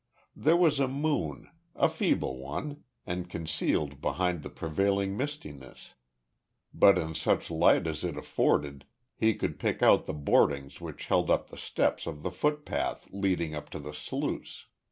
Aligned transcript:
There 0.35 0.57
was 0.57 0.79
a 0.79 0.87
moon, 0.87 1.47
a 1.75 1.87
feeble 1.87 2.39
one, 2.39 2.83
and 3.05 3.29
concealed 3.29 4.01
behind 4.01 4.41
the 4.41 4.49
prevailing 4.49 5.15
mistiness, 5.15 5.93
but 6.73 6.97
in 6.97 7.13
such 7.13 7.51
light 7.51 7.85
as 7.85 8.03
it 8.03 8.17
afforded 8.17 8.85
he 9.15 9.35
could 9.35 9.59
pick 9.59 9.83
out 9.83 10.07
the 10.07 10.13
boardings 10.13 10.81
which 10.81 11.05
held 11.05 11.29
up 11.29 11.51
the 11.51 11.55
steps 11.57 12.07
of 12.07 12.23
the 12.23 12.31
footpath 12.31 13.09
leading 13.11 13.53
up 13.53 13.69
to 13.69 13.79
the 13.79 13.93
sluice. 13.93 14.65